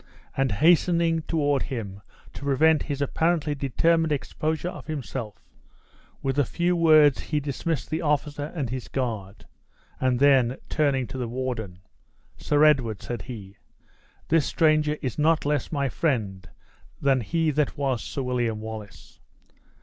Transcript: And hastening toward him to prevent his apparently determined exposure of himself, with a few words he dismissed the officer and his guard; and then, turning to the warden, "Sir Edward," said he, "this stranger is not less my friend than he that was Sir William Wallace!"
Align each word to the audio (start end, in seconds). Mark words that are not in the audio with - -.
And 0.35 0.51
hastening 0.53 1.21
toward 1.21 1.61
him 1.61 2.01
to 2.33 2.41
prevent 2.41 2.81
his 2.81 3.03
apparently 3.03 3.53
determined 3.53 4.11
exposure 4.11 4.69
of 4.69 4.87
himself, 4.87 5.35
with 6.23 6.39
a 6.39 6.43
few 6.43 6.75
words 6.75 7.19
he 7.19 7.39
dismissed 7.39 7.91
the 7.91 8.01
officer 8.01 8.45
and 8.55 8.71
his 8.71 8.87
guard; 8.87 9.45
and 9.99 10.19
then, 10.19 10.57
turning 10.69 11.05
to 11.05 11.19
the 11.19 11.27
warden, 11.27 11.81
"Sir 12.35 12.63
Edward," 12.63 13.03
said 13.03 13.21
he, 13.21 13.57
"this 14.27 14.47
stranger 14.47 14.97
is 15.03 15.19
not 15.19 15.45
less 15.45 15.71
my 15.71 15.87
friend 15.87 16.49
than 16.99 17.21
he 17.21 17.51
that 17.51 17.77
was 17.77 18.01
Sir 18.03 18.23
William 18.23 18.59
Wallace!" 18.59 19.19